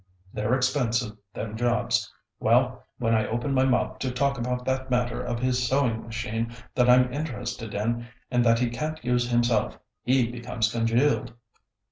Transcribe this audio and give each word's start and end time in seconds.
They're 0.33 0.55
expensive, 0.55 1.15
them 1.31 1.55
jobs. 1.55 2.11
Well, 2.39 2.83
when 2.97 3.13
I 3.13 3.27
open 3.27 3.53
my 3.53 3.65
mouth 3.65 3.99
to 3.99 4.09
talk 4.09 4.39
about 4.39 4.65
that 4.65 4.89
matter 4.89 5.21
of 5.21 5.37
his 5.39 5.63
sewing 5.67 6.01
machine 6.01 6.55
that 6.73 6.89
I'm 6.89 7.13
interested 7.13 7.75
in 7.75 8.07
and 8.31 8.43
that 8.43 8.57
he 8.57 8.71
can't 8.71 9.05
use 9.05 9.29
himself, 9.29 9.77
he 10.01 10.25
becomes 10.31 10.71
congealed." 10.71 11.33